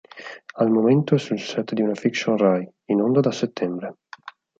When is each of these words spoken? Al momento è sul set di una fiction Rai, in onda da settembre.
Al 0.55 0.67
momento 0.71 1.13
è 1.13 1.19
sul 1.19 1.39
set 1.39 1.73
di 1.73 1.83
una 1.83 1.93
fiction 1.93 2.35
Rai, 2.35 2.67
in 2.85 3.01
onda 3.01 3.19
da 3.19 3.31
settembre. 3.31 3.97